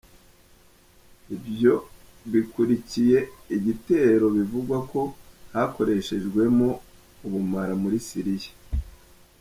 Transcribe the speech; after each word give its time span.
Ivyo 1.35 1.73
bikurikiye 2.31 3.17
igitero 3.55 4.25
bivugwa 4.35 4.77
ko 4.91 5.01
hakoreshejwemwo 5.53 6.69
ubumara 7.25 7.73
muri 7.83 7.97
Syria. 8.09 8.51